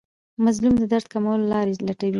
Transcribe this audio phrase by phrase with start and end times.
[0.45, 2.09] مظلوم د درد کمولو لارې لټوي.